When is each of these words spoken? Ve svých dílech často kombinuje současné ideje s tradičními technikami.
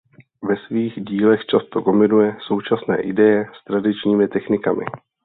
Ve 0.43 0.55
svých 0.67 0.93
dílech 1.03 1.45
často 1.45 1.81
kombinuje 1.81 2.37
současné 2.47 3.01
ideje 3.01 3.45
s 3.61 3.63
tradičními 3.65 4.27
technikami. 4.27 4.85